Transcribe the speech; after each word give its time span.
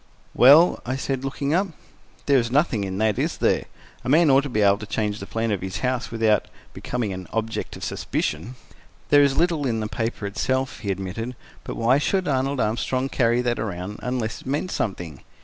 "Well?" 0.33 0.81
I 0.83 0.95
said, 0.95 1.23
looking 1.23 1.53
up. 1.53 1.67
"There 2.25 2.39
is 2.39 2.49
nothing 2.49 2.83
in 2.85 2.97
that, 2.97 3.19
is 3.19 3.37
there? 3.37 3.65
A 4.03 4.09
man 4.09 4.31
ought 4.31 4.41
to 4.41 4.49
be 4.49 4.61
able 4.61 4.79
to 4.79 4.87
change 4.87 5.19
the 5.19 5.27
plan 5.27 5.51
of 5.51 5.61
his 5.61 5.81
house 5.81 6.09
without 6.09 6.47
becoming 6.73 7.13
an 7.13 7.27
object 7.31 7.75
of 7.75 7.83
suspicion." 7.83 8.55
"There 9.09 9.21
is 9.21 9.37
little 9.37 9.67
in 9.67 9.79
the 9.79 9.87
paper 9.87 10.25
itself," 10.25 10.79
he 10.79 10.89
admitted; 10.89 11.35
"but 11.63 11.75
why 11.75 11.99
should 11.99 12.27
Arnold 12.27 12.59
Armstrong 12.59 13.09
carry 13.09 13.41
that 13.43 13.59
around, 13.59 13.99
unless 14.01 14.41
it 14.41 14.47
meant 14.47 14.71
something? 14.71 15.21